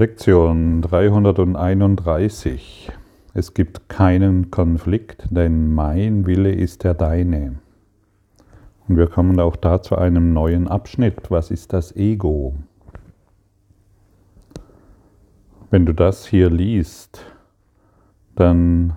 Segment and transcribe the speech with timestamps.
[0.00, 2.90] Lektion 331.
[3.34, 7.58] Es gibt keinen Konflikt, denn mein Wille ist der deine.
[8.88, 11.30] Und wir kommen auch da zu einem neuen Abschnitt.
[11.30, 12.54] Was ist das Ego?
[15.70, 17.20] Wenn du das hier liest,
[18.36, 18.96] dann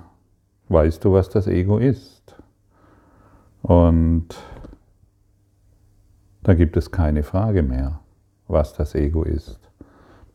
[0.69, 2.33] weißt du, was das Ego ist.
[3.61, 4.27] Und
[6.43, 7.99] da gibt es keine Frage mehr,
[8.47, 9.62] was das Ego ist.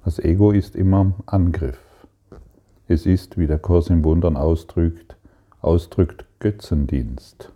[0.08, 1.78] Das Ego ist immer Angriff.
[2.86, 5.18] Es ist, wie der Kurs im Wundern ausdrückt,
[5.60, 7.52] ausdrückt Götzendienst.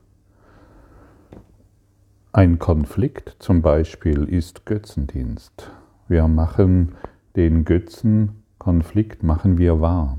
[2.31, 5.71] Ein Konflikt zum Beispiel ist Götzendienst.
[6.09, 6.95] Wir machen
[7.37, 10.19] den Götzenkonflikt machen wir wahr.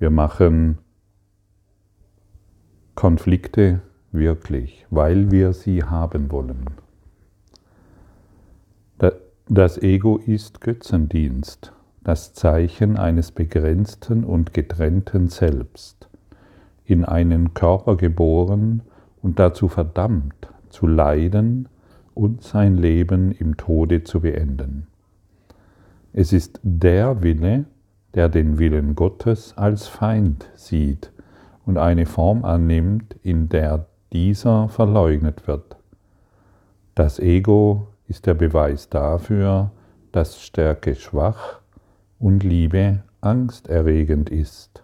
[0.00, 0.78] Wir machen
[2.96, 6.87] Konflikte wirklich, weil wir sie haben wollen.
[9.50, 11.72] Das Ego ist Götzendienst,
[12.04, 16.10] das Zeichen eines begrenzten und getrennten Selbst,
[16.84, 18.82] in einen Körper geboren
[19.22, 21.66] und dazu verdammt, zu leiden
[22.12, 24.86] und sein Leben im Tode zu beenden.
[26.12, 27.64] Es ist der Wille,
[28.12, 31.10] der den Willen Gottes als Feind sieht
[31.64, 35.78] und eine Form annimmt, in der dieser verleugnet wird.
[36.94, 39.70] Das Ego ist der Beweis dafür,
[40.12, 41.60] dass Stärke schwach
[42.18, 44.82] und Liebe angsterregend ist,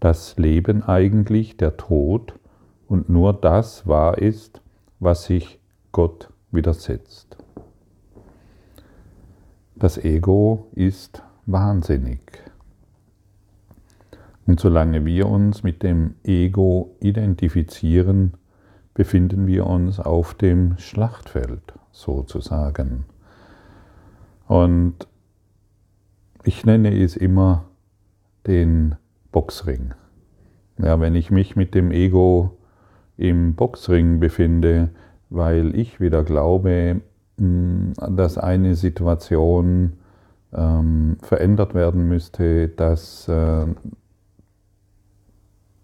[0.00, 2.34] dass Leben eigentlich der Tod
[2.88, 4.60] und nur das wahr ist,
[4.98, 5.60] was sich
[5.92, 7.36] Gott widersetzt.
[9.76, 12.20] Das Ego ist wahnsinnig.
[14.46, 18.34] Und solange wir uns mit dem Ego identifizieren,
[18.92, 23.04] befinden wir uns auf dem Schlachtfeld sozusagen.
[24.46, 25.06] Und
[26.44, 27.66] ich nenne es immer
[28.46, 28.96] den
[29.30, 29.94] Boxring.
[30.78, 32.58] Ja, wenn ich mich mit dem Ego
[33.16, 34.90] im Boxring befinde,
[35.28, 37.02] weil ich wieder glaube,
[37.38, 39.98] hm, dass eine Situation
[40.52, 43.66] ähm, verändert werden müsste, dass äh,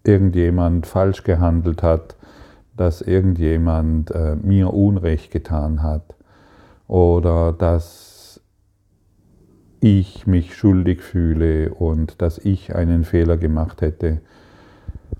[0.03, 2.16] irgendjemand falsch gehandelt hat,
[2.77, 6.15] dass irgendjemand äh, mir Unrecht getan hat
[6.87, 8.41] oder dass
[9.79, 14.21] ich mich schuldig fühle und dass ich einen Fehler gemacht hätte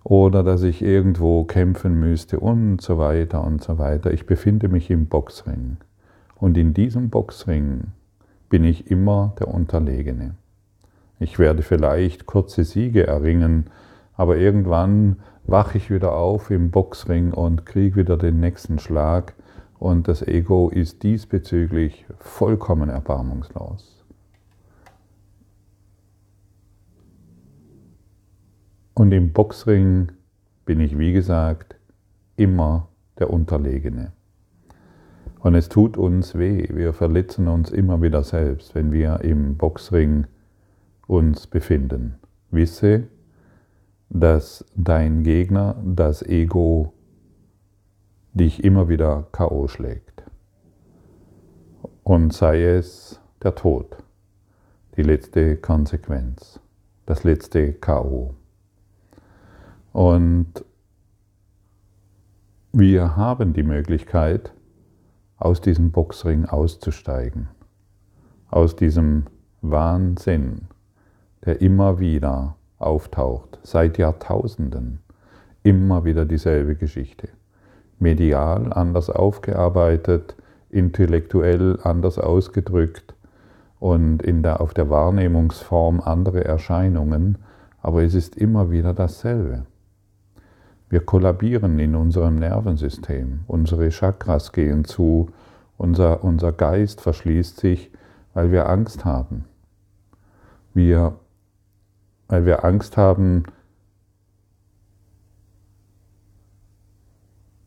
[0.03, 4.11] oder dass ich irgendwo kämpfen müsste und so weiter und so weiter.
[4.13, 5.77] Ich befinde mich im Boxring
[6.35, 7.91] und in diesem Boxring
[8.49, 10.35] bin ich immer der Unterlegene.
[11.19, 13.65] Ich werde vielleicht kurze Siege erringen,
[14.15, 19.33] aber irgendwann wache ich wieder auf im Boxring und kriege wieder den nächsten Schlag
[19.79, 24.03] und das Ego ist diesbezüglich vollkommen erbarmungslos.
[28.93, 30.11] Und im Boxring
[30.65, 31.75] bin ich, wie gesagt,
[32.35, 34.11] immer der Unterlegene.
[35.39, 40.25] Und es tut uns weh, wir verletzen uns immer wieder selbst, wenn wir im Boxring
[41.05, 42.15] uns befinden.
[42.49, 43.07] Wisse,
[44.09, 46.93] dass dein Gegner, das Ego,
[48.33, 50.23] dich immer wieder KO schlägt.
[52.03, 53.97] Und sei es der Tod,
[54.95, 56.59] die letzte Konsequenz,
[57.05, 58.35] das letzte KO.
[59.91, 60.63] Und
[62.71, 64.53] wir haben die Möglichkeit,
[65.37, 67.47] aus diesem Boxring auszusteigen,
[68.49, 69.25] aus diesem
[69.61, 70.67] Wahnsinn,
[71.45, 74.99] der immer wieder auftaucht, seit Jahrtausenden.
[75.63, 77.29] Immer wieder dieselbe Geschichte.
[77.99, 80.35] Medial anders aufgearbeitet,
[80.69, 83.15] intellektuell anders ausgedrückt
[83.79, 87.37] und in der, auf der Wahrnehmungsform andere Erscheinungen,
[87.81, 89.65] aber es ist immer wieder dasselbe.
[90.89, 95.29] Wir kollabieren in unserem Nervensystem, unsere Chakras gehen zu,
[95.77, 97.91] unser, unser Geist verschließt sich,
[98.33, 99.45] weil wir Angst haben.
[100.73, 101.15] Wir
[102.27, 103.43] weil wir Angst haben,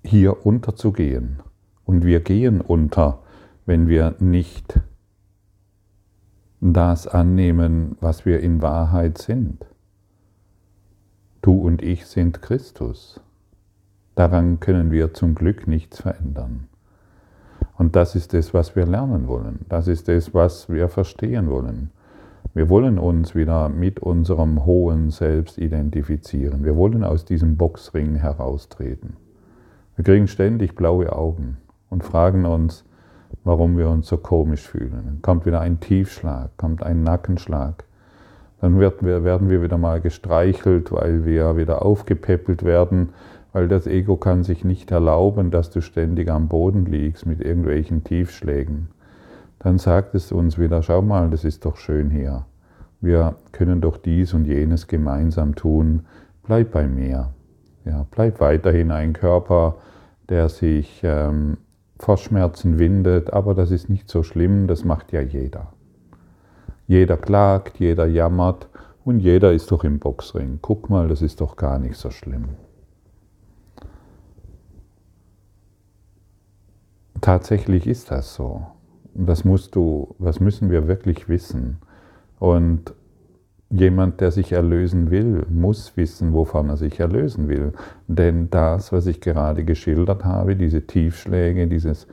[0.03, 1.41] hier unterzugehen.
[1.85, 3.23] Und wir gehen unter,
[3.67, 4.81] wenn wir nicht
[6.61, 9.67] das annehmen, was wir in Wahrheit sind.
[11.43, 13.21] Du und ich sind Christus.
[14.15, 16.69] Daran können wir zum Glück nichts verändern.
[17.79, 19.61] Und das ist es, was wir lernen wollen.
[19.69, 21.91] Das ist es, was wir verstehen wollen.
[22.53, 26.65] Wir wollen uns wieder mit unserem hohen Selbst identifizieren.
[26.65, 29.17] Wir wollen aus diesem Boxring heraustreten.
[29.95, 31.59] Wir kriegen ständig blaue Augen
[31.91, 32.85] und fragen uns,
[33.45, 35.03] warum wir uns so komisch fühlen.
[35.05, 37.85] Dann kommt wieder ein Tiefschlag, kommt ein Nackenschlag.
[38.61, 43.11] Dann werden wir, wieder mal gestreichelt, weil wir wieder aufgepäppelt werden,
[43.53, 48.03] weil das Ego kann sich nicht erlauben, dass du ständig am Boden liegst mit irgendwelchen
[48.03, 48.89] Tiefschlägen.
[49.61, 52.47] Dann sagt es uns wieder, schau mal, das ist doch schön hier.
[53.01, 56.07] Wir können doch dies und jenes gemeinsam tun.
[56.43, 57.33] Bleib bei mir.
[57.85, 59.77] Ja, bleib weiterhin ein Körper,
[60.29, 61.59] der sich ähm,
[61.99, 65.73] vor Schmerzen windet, aber das ist nicht so schlimm, das macht ja jeder.
[66.87, 68.69] Jeder klagt, jeder jammert
[69.05, 70.59] und jeder ist doch im Boxring.
[70.63, 72.49] Guck mal, das ist doch gar nicht so schlimm.
[77.21, 78.67] Tatsächlich ist das so.
[79.15, 81.79] Das musst du, was müssen wir wirklich wissen?
[82.39, 82.95] Und
[83.71, 87.73] jemand, der sich erlösen will, muss wissen, wovon er sich erlösen will.
[88.09, 92.07] Denn das, was ich gerade geschildert habe, diese Tiefschläge, dieses,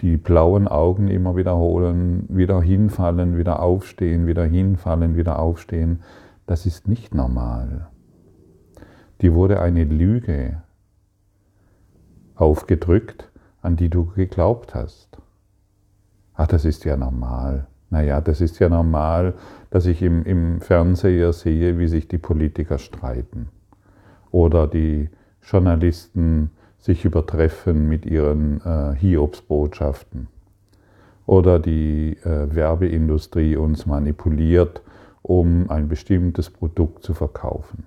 [0.00, 6.00] die blauen Augen immer wiederholen, wieder hinfallen, wieder aufstehen, wieder hinfallen, wieder aufstehen,
[6.46, 7.88] das ist nicht normal.
[9.20, 10.62] Die wurde eine Lüge
[12.34, 13.30] aufgedrückt,
[13.60, 15.18] an die du geglaubt hast.
[16.40, 17.66] Ach, das ist ja normal.
[17.90, 19.34] Naja, das ist ja normal,
[19.68, 23.50] dass ich im, im Fernseher sehe, wie sich die Politiker streiten
[24.30, 25.10] oder die
[25.42, 30.28] Journalisten sich übertreffen mit ihren äh, Hiobsbotschaften
[31.26, 34.80] oder die äh, Werbeindustrie uns manipuliert,
[35.20, 37.84] um ein bestimmtes Produkt zu verkaufen.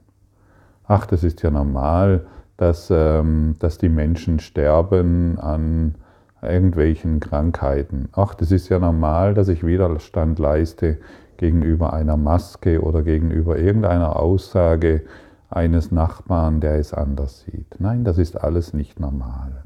[0.85, 2.27] Ach, das ist ja normal,
[2.57, 5.95] dass, ähm, dass die Menschen sterben an
[6.43, 8.09] irgendwelchen Krankheiten.
[8.13, 10.97] Ach, das ist ja normal, dass ich Widerstand leiste
[11.37, 15.03] gegenüber einer Maske oder gegenüber irgendeiner Aussage
[15.49, 17.79] eines Nachbarn, der es anders sieht.
[17.79, 19.63] Nein, das ist alles nicht normal.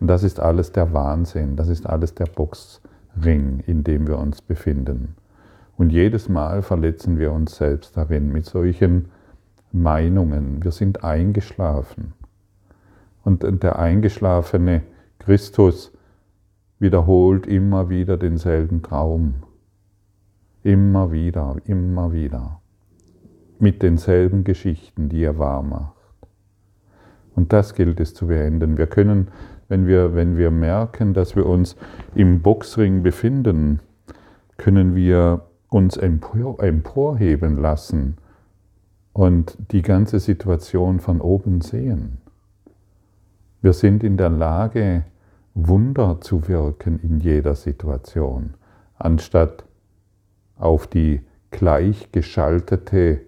[0.00, 5.16] Das ist alles der Wahnsinn, das ist alles der Boxring, in dem wir uns befinden.
[5.78, 9.06] Und jedes Mal verletzen wir uns selbst darin mit solchen
[9.72, 10.62] Meinungen.
[10.62, 12.12] Wir sind eingeschlafen.
[13.24, 14.82] Und der eingeschlafene
[15.18, 15.92] Christus
[16.78, 19.34] wiederholt immer wieder denselben Traum.
[20.62, 22.60] Immer wieder, immer wieder.
[23.58, 25.94] Mit denselben Geschichten, die er wahr macht.
[27.34, 28.78] Und das gilt es zu beenden.
[28.78, 29.28] Wir können,
[29.68, 31.76] wenn wir, wenn wir merken, dass wir uns
[32.14, 33.80] im Boxring befinden,
[34.56, 38.16] können wir uns empor, emporheben lassen
[39.12, 42.18] und die ganze Situation von oben sehen.
[43.62, 45.04] Wir sind in der Lage,
[45.58, 48.54] Wunder zu wirken in jeder Situation,
[48.98, 49.64] anstatt
[50.56, 53.22] auf die gleichgeschaltete,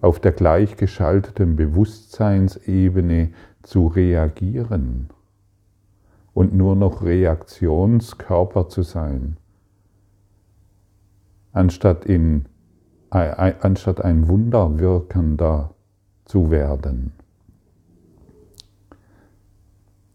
[0.00, 3.32] auf der gleichgeschalteten Bewusstseinsebene
[3.62, 5.10] zu reagieren
[6.32, 9.36] und nur noch Reaktionskörper zu sein,
[11.52, 12.46] anstatt, in,
[13.10, 15.74] anstatt ein Wunderwirkender
[16.24, 17.12] zu werden.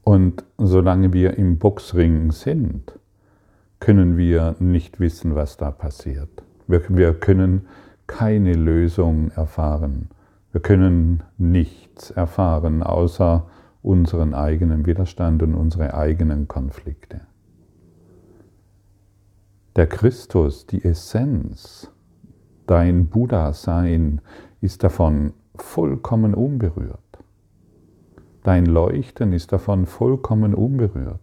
[0.04, 3.00] Und solange wir im Boxring sind,
[3.80, 6.44] können wir nicht wissen, was da passiert.
[6.68, 7.68] Wir, wir können
[8.08, 10.10] keine Lösung erfahren.
[10.52, 13.48] Wir können nichts erfahren außer
[13.82, 17.22] unseren eigenen Widerstand und unsere eigenen Konflikte.
[19.76, 21.90] Der Christus, die Essenz,
[22.68, 24.22] dein Buddha-Sein
[24.60, 27.00] ist davon vollkommen unberührt.
[28.44, 31.22] Dein Leuchten ist davon vollkommen unberührt.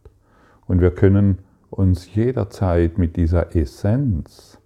[0.67, 1.39] Und wir können
[1.71, 4.59] uns jederzeit mit dieser Essenz,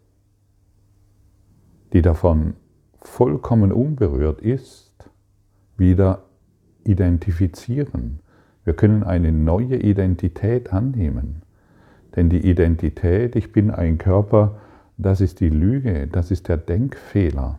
[1.92, 2.54] die davon
[3.00, 4.92] vollkommen unberührt ist,
[5.76, 6.25] wieder
[6.85, 8.21] identifizieren.
[8.64, 11.42] Wir können eine neue Identität annehmen.
[12.14, 14.59] Denn die Identität, ich bin ein Körper,
[14.99, 17.59] das ist die Lüge, das ist der Denkfehler.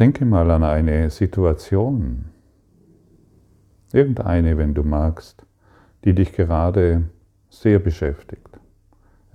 [0.00, 2.30] Denke mal an eine Situation,
[3.92, 5.44] irgendeine, wenn du magst,
[6.06, 7.10] die dich gerade
[7.50, 8.48] sehr beschäftigt.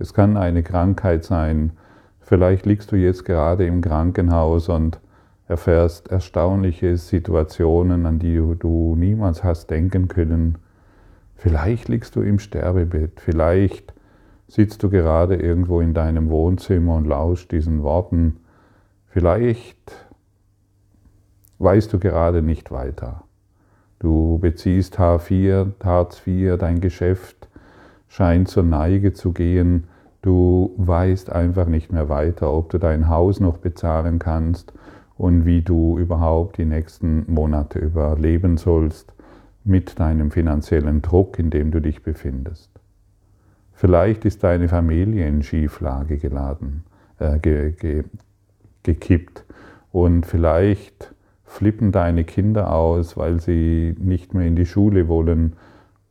[0.00, 1.70] Es kann eine Krankheit sein,
[2.18, 4.98] vielleicht liegst du jetzt gerade im Krankenhaus und
[5.46, 10.58] erfährst erstaunliche Situationen, an die du niemals hast denken können.
[11.36, 13.94] Vielleicht liegst du im Sterbebett, vielleicht
[14.48, 18.40] sitzt du gerade irgendwo in deinem Wohnzimmer und lauscht diesen Worten,
[19.06, 20.05] vielleicht
[21.58, 23.24] weißt du gerade nicht weiter.
[23.98, 27.48] Du beziehst H4, Hartz IV, dein Geschäft
[28.08, 29.88] scheint zur Neige zu gehen,
[30.26, 34.72] Du weißt einfach nicht mehr weiter, ob du dein Haus noch bezahlen kannst
[35.16, 39.12] und wie du überhaupt die nächsten Monate überleben sollst
[39.62, 42.72] mit deinem finanziellen Druck, in dem du dich befindest.
[43.72, 46.82] Vielleicht ist deine Familie in Schieflage geladen,
[47.20, 48.02] äh, ge, ge,
[48.82, 49.44] gekippt
[49.92, 51.14] und vielleicht
[51.46, 55.54] flippen deine Kinder aus, weil sie nicht mehr in die Schule wollen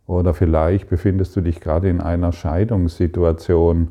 [0.08, 3.90] oder vielleicht befindest du dich gerade in einer Scheidungssituation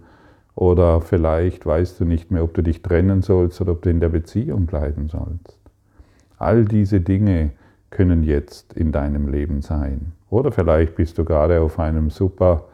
[0.54, 4.00] oder vielleicht weißt du nicht mehr, ob du dich trennen sollst oder ob du in
[4.00, 5.58] der Beziehung bleiben sollst.
[6.38, 7.50] All diese Dinge
[7.90, 10.12] können jetzt in deinem Leben sein.
[10.30, 12.64] Oder vielleicht bist du gerade auf einem super,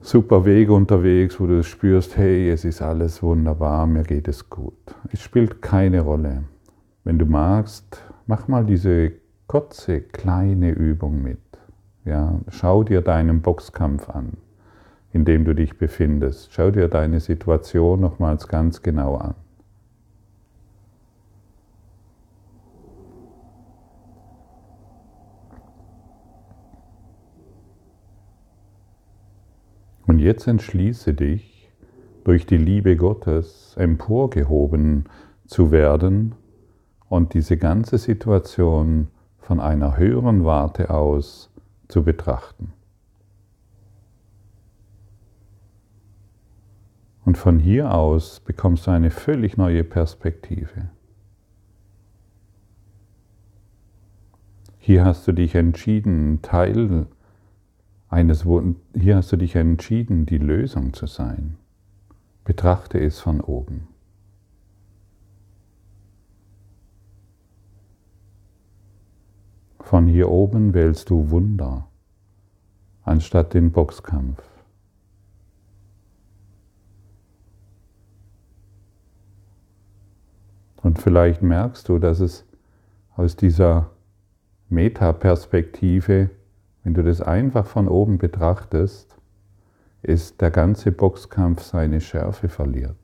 [0.00, 4.74] super Weg unterwegs, wo du spürst, hey, es ist alles wunderbar, mir geht es gut.
[5.12, 6.44] Es spielt keine Rolle.
[7.08, 9.12] Wenn du magst, mach mal diese
[9.46, 11.38] kurze, kleine Übung mit.
[12.04, 14.36] Ja, schau dir deinen Boxkampf an
[15.12, 16.52] in dem du dich befindest.
[16.52, 19.34] Schau dir deine Situation nochmals ganz genau an.
[30.06, 31.70] Und jetzt entschließe dich,
[32.24, 35.04] durch die Liebe Gottes emporgehoben
[35.46, 36.34] zu werden
[37.08, 41.50] und diese ganze Situation von einer höheren Warte aus
[41.88, 42.72] zu betrachten.
[47.24, 50.90] Und von hier aus bekommst du eine völlig neue Perspektive.
[54.78, 57.06] Hier hast du dich entschieden, Teil
[58.08, 58.46] eines,
[58.94, 61.58] hier hast du dich entschieden, die Lösung zu sein.
[62.44, 63.88] Betrachte es von oben.
[69.88, 71.88] Von hier oben wählst du Wunder
[73.04, 74.42] anstatt den Boxkampf.
[80.82, 82.44] Und vielleicht merkst du, dass es
[83.16, 83.88] aus dieser
[84.68, 86.28] Metaperspektive,
[86.84, 89.16] wenn du das einfach von oben betrachtest,
[90.02, 92.98] ist der ganze Boxkampf seine Schärfe verliert.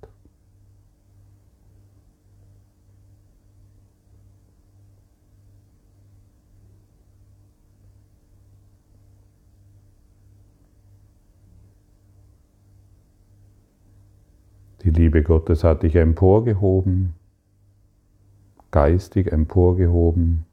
[14.84, 17.14] Die Liebe Gottes hat dich emporgehoben
[18.74, 20.46] geistig emporgehoben.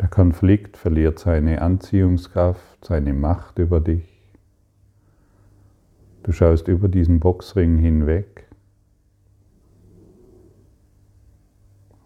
[0.00, 4.08] Der Konflikt verliert seine Anziehungskraft, seine Macht über dich.
[6.22, 8.48] Du schaust über diesen Boxring hinweg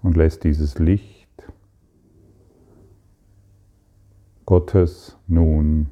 [0.02, 1.28] und lässt dieses Licht
[4.44, 5.90] Gottes nun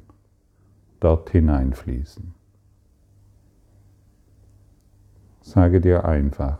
[0.99, 2.33] dort hineinfließen.
[5.41, 6.59] Sage dir einfach,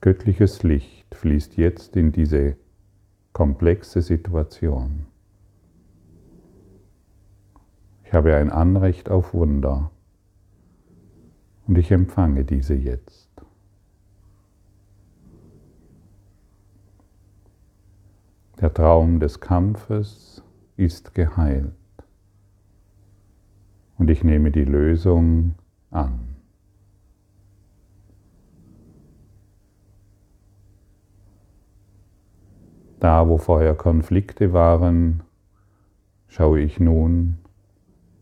[0.00, 2.56] göttliches Licht fließt jetzt in diese
[3.32, 5.06] komplexe Situation.
[8.04, 9.90] Ich habe ein Anrecht auf Wunder
[11.66, 13.30] und ich empfange diese jetzt.
[18.60, 20.42] Der Traum des Kampfes
[20.76, 21.79] ist geheilt
[24.00, 25.56] und ich nehme die Lösung
[25.90, 26.36] an.
[32.98, 35.22] Da, wo vorher Konflikte waren,
[36.28, 37.36] schaue ich nun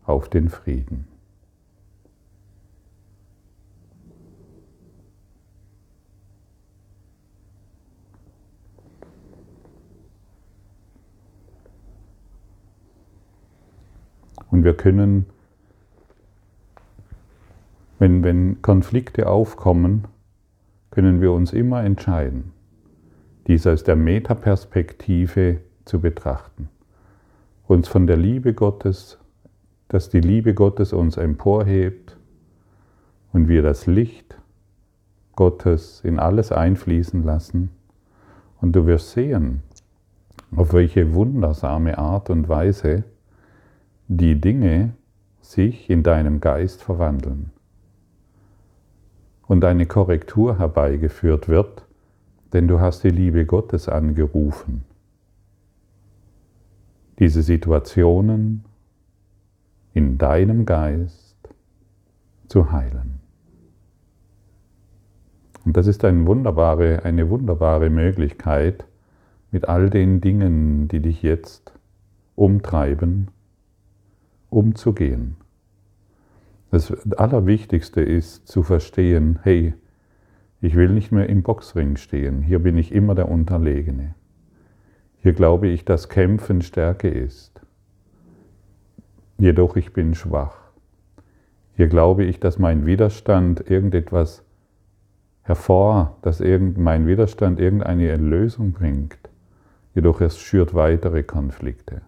[0.03, 1.07] auf den Frieden.
[14.51, 15.25] Und wir können,
[17.99, 20.07] wenn, wenn Konflikte aufkommen,
[20.89, 22.53] können wir uns immer entscheiden
[23.49, 26.69] dies aus der Metaperspektive zu betrachten.
[27.67, 29.17] Uns von der Liebe Gottes,
[29.87, 32.15] dass die Liebe Gottes uns emporhebt
[33.33, 34.37] und wir das Licht
[35.35, 37.71] Gottes in alles einfließen lassen.
[38.61, 39.63] Und du wirst sehen,
[40.55, 43.03] auf welche wundersame Art und Weise
[44.07, 44.93] die Dinge
[45.41, 47.49] sich in deinem Geist verwandeln
[49.49, 51.83] und eine Korrektur herbeigeführt wird,
[52.53, 54.85] denn du hast die Liebe Gottes angerufen,
[57.17, 58.63] diese Situationen
[59.93, 61.35] in deinem Geist
[62.47, 63.21] zu heilen.
[65.65, 68.85] Und das ist eine wunderbare, eine wunderbare Möglichkeit,
[69.49, 71.73] mit all den Dingen, die dich jetzt
[72.35, 73.29] umtreiben,
[74.51, 75.37] umzugehen.
[76.71, 79.73] Das Allerwichtigste ist zu verstehen, hey,
[80.61, 84.13] ich will nicht mehr im Boxring stehen, hier bin ich immer der Unterlegene.
[85.21, 87.61] Hier glaube ich, dass Kämpfen Stärke ist.
[89.37, 90.57] Jedoch ich bin schwach.
[91.75, 94.43] Hier glaube ich, dass mein Widerstand irgendetwas
[95.43, 99.17] hervor, dass mein Widerstand irgendeine Lösung bringt.
[99.95, 102.01] Jedoch es schürt weitere Konflikte.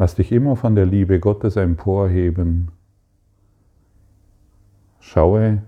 [0.00, 2.70] Lass dich immer von der Liebe Gottes emporheben.
[4.98, 5.60] Schaue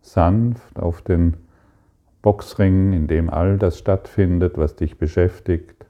[0.00, 1.36] sanft auf den
[2.22, 5.84] Boxring, in dem all das stattfindet, was dich beschäftigt.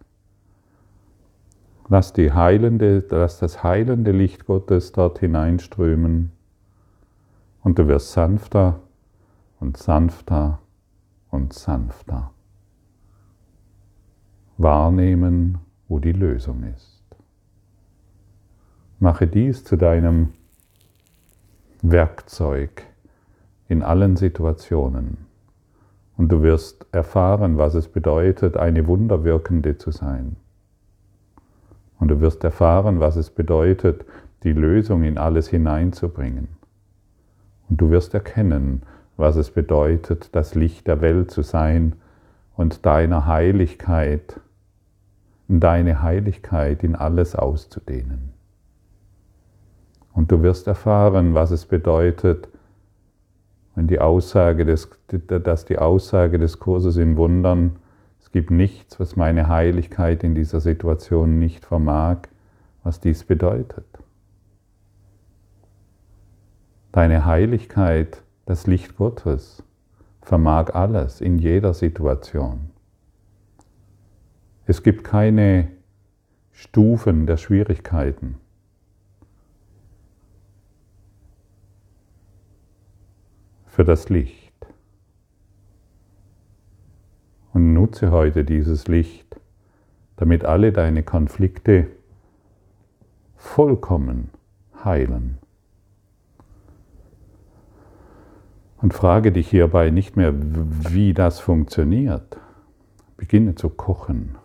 [1.89, 6.33] Lass, die heilende, lass das heilende Licht Gottes dort hineinströmen
[7.63, 8.81] und du wirst sanfter
[9.61, 10.59] und sanfter
[11.31, 12.33] und sanfter.
[14.59, 17.04] Wahrnehmen, wo die Lösung ist.
[18.99, 20.31] Mache dies zu deinem
[21.83, 22.83] Werkzeug
[23.69, 25.19] in allen Situationen
[26.17, 30.37] und du wirst erfahren, was es bedeutet, eine Wunderwirkende zu sein.
[31.99, 34.05] Und du wirst erfahren, was es bedeutet,
[34.43, 36.49] die Lösung in alles hineinzubringen.
[37.69, 38.83] Und du wirst erkennen,
[39.17, 41.95] was es bedeutet, das Licht der Welt zu sein
[42.57, 44.41] und deiner Heiligkeit,
[45.49, 48.34] deine Heiligkeit in alles auszudehnen.
[50.15, 52.49] Und du wirst erfahren, was es bedeutet,
[53.75, 57.77] wenn die Aussage des, dass die Aussage des Kurses in Wundern,
[58.21, 62.29] es gibt nichts, was meine Heiligkeit in dieser Situation nicht vermag,
[62.85, 63.85] was dies bedeutet.
[66.93, 69.65] Deine Heiligkeit, das Licht Gottes,
[70.23, 72.71] vermag alles in jeder Situation.
[74.67, 75.69] Es gibt keine
[76.53, 78.37] Stufen der Schwierigkeiten.
[83.75, 84.55] Für das Licht.
[87.53, 89.41] Und nutze heute dieses Licht,
[90.15, 91.89] damit alle deine Konflikte
[93.37, 94.31] vollkommen
[94.85, 95.39] heilen.
[98.81, 102.39] Und frage dich hierbei nicht mehr, wie das funktioniert.
[103.17, 104.37] Beginne zu kochen.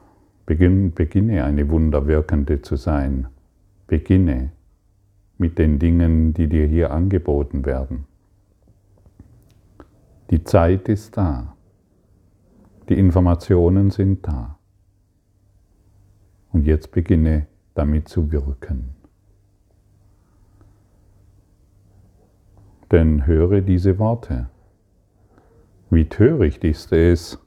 [0.47, 3.27] Beginne, eine Wunderwirkende zu sein.
[3.85, 4.49] Beginne
[5.37, 8.08] mit den Dingen, die dir hier angeboten werden.
[10.29, 11.55] Die Zeit ist da.
[12.87, 14.59] Die Informationen sind da.
[16.51, 18.95] Und jetzt beginne damit zu wirken.
[22.91, 24.49] Denn höre diese Worte.
[25.89, 27.39] Wie töricht ist es,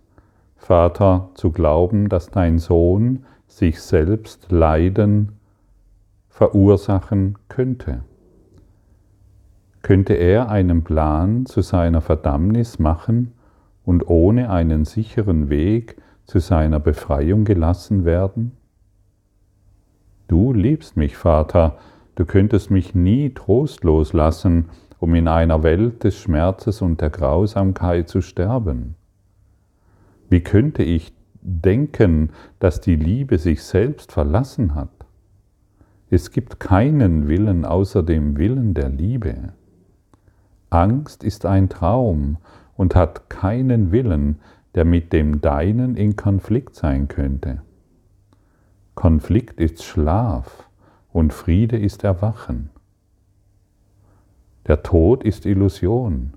[0.56, 5.32] Vater, zu glauben, dass dein Sohn sich selbst Leiden
[6.28, 8.02] verursachen könnte
[9.82, 13.32] könnte er einen Plan zu seiner Verdammnis machen
[13.84, 18.52] und ohne einen sicheren Weg zu seiner Befreiung gelassen werden?
[20.28, 21.76] Du liebst mich, Vater,
[22.14, 28.08] du könntest mich nie trostlos lassen, um in einer Welt des Schmerzes und der Grausamkeit
[28.08, 28.94] zu sterben.
[30.30, 34.90] Wie könnte ich denken, dass die Liebe sich selbst verlassen hat?
[36.08, 39.52] Es gibt keinen Willen außer dem Willen der Liebe.
[40.72, 42.38] Angst ist ein Traum
[42.76, 44.38] und hat keinen Willen,
[44.74, 47.60] der mit dem Deinen in Konflikt sein könnte.
[48.94, 50.68] Konflikt ist Schlaf
[51.12, 52.70] und Friede ist Erwachen.
[54.66, 56.34] Der Tod ist Illusion,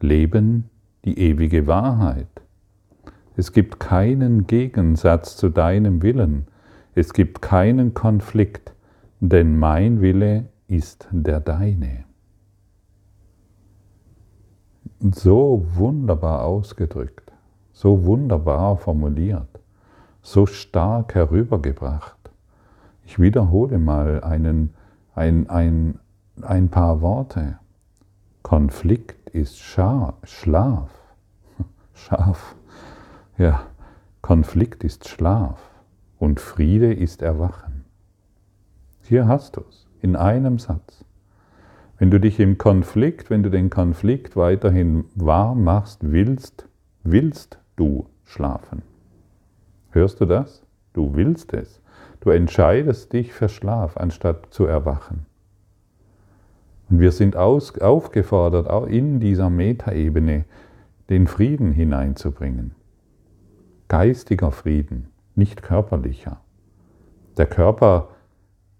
[0.00, 0.68] Leben
[1.04, 2.28] die ewige Wahrheit.
[3.36, 6.48] Es gibt keinen Gegensatz zu deinem Willen,
[6.94, 8.74] es gibt keinen Konflikt,
[9.20, 12.07] denn mein Wille ist der deine
[15.00, 17.32] so wunderbar ausgedrückt,
[17.72, 19.48] so wunderbar formuliert,
[20.22, 22.16] so stark herübergebracht.
[23.04, 24.74] Ich wiederhole mal einen,
[25.14, 25.98] ein, ein,
[26.42, 27.58] ein paar Worte.
[28.42, 30.90] Konflikt ist Scha Schlaf.
[31.94, 32.54] Schaf.
[33.36, 33.62] Ja,
[34.20, 35.60] Konflikt ist Schlaf
[36.18, 37.84] und Friede ist Erwachen.
[39.02, 41.04] Hier hast du es in einem Satz.
[41.98, 46.68] Wenn du dich im Konflikt, wenn du den Konflikt weiterhin wahr machst, willst,
[47.02, 48.82] willst du schlafen.
[49.90, 50.62] Hörst du das?
[50.92, 51.80] Du willst es.
[52.20, 55.26] Du entscheidest dich für Schlaf, anstatt zu erwachen.
[56.88, 60.44] Und wir sind aus, aufgefordert, auch in dieser Metaebene
[61.10, 62.74] den Frieden hineinzubringen.
[63.88, 66.40] Geistiger Frieden, nicht körperlicher.
[67.36, 68.10] Der Körper,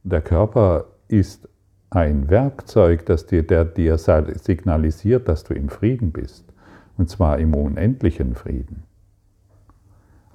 [0.05, 1.49] der Körper ist
[1.91, 6.45] ein Werkzeug, das dir, der dir signalisiert, dass du im Frieden bist.
[6.97, 8.83] Und zwar im unendlichen Frieden.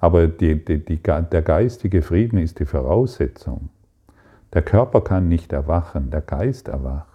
[0.00, 3.68] Aber die, die, die, der geistige Frieden ist die Voraussetzung.
[4.52, 7.08] Der Körper kann nicht erwachen, der Geist erwacht.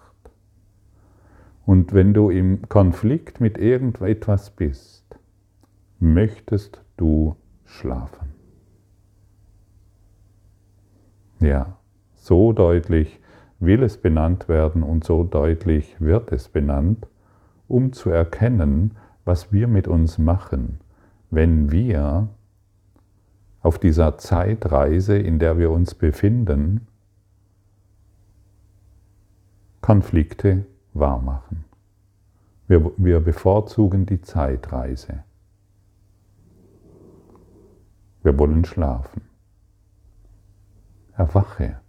[1.66, 5.04] Und wenn du im Konflikt mit irgendetwas bist,
[5.98, 8.30] möchtest du schlafen.
[11.40, 11.76] Ja,
[12.14, 13.20] so deutlich
[13.60, 17.06] will es benannt werden und so deutlich wird es benannt,
[17.68, 20.80] um zu erkennen, was wir mit uns machen,
[21.30, 22.28] wenn wir
[23.60, 26.86] auf dieser Zeitreise, in der wir uns befinden,
[29.82, 31.64] Konflikte wahrmachen.
[32.66, 35.24] Wir, wir bevorzugen die Zeitreise.
[38.22, 39.22] Wir wollen schlafen.
[41.16, 41.79] Erwache.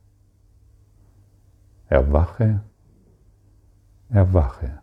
[1.92, 2.62] Erwache.
[4.10, 4.80] Erwache.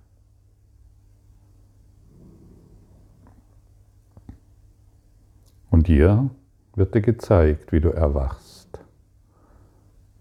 [5.70, 6.28] Und dir
[6.74, 8.84] wird dir gezeigt, wie du erwachst.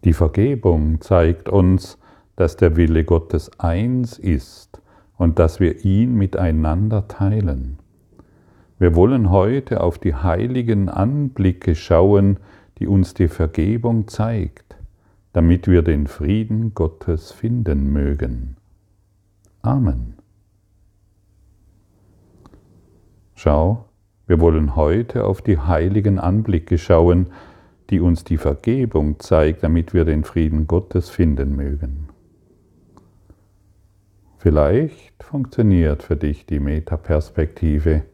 [0.06, 1.98] Die Vergebung zeigt uns,
[2.38, 4.82] dass der Wille Gottes eins ist
[5.18, 7.80] und dass wir ihn miteinander teilen.
[8.80, 12.38] Wir wollen heute auf die heiligen Anblicke schauen,
[12.78, 14.77] die uns die Vergebung zeigt,
[15.38, 18.56] damit wir den Frieden Gottes finden mögen.
[19.62, 20.16] Amen.
[23.36, 23.86] Schau,
[24.26, 27.28] wir wollen heute auf die heiligen Anblicke schauen,
[27.92, 32.10] die uns die Vergebung zeigt, damit wir den Frieden Gottes finden mögen.
[34.40, 38.06] Vielleicht funktioniert für dich die Metaperspektive,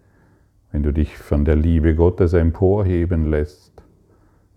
[0.74, 3.82] wenn du dich von der Liebe Gottes emporheben lässt,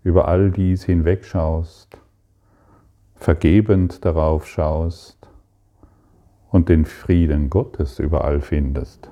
[0.03, 1.97] über all dies hinwegschaust,
[3.17, 5.29] vergebend darauf schaust
[6.49, 9.09] und den Frieden Gottes überall findest.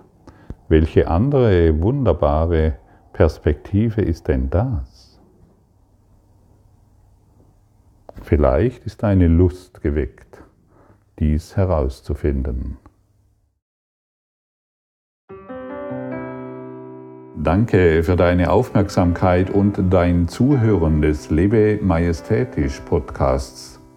[0.68, 2.78] Welche andere wunderbare
[3.14, 5.20] Perspektive ist denn das?
[8.22, 10.26] Vielleicht ist eine Lust geweckt
[11.20, 12.78] dies herauszufinden.
[17.38, 23.75] Danke für deine Aufmerksamkeit und dein Zuhören des Lebe Majestätisch Podcasts.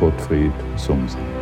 [0.00, 1.39] Gottfried Sumsen.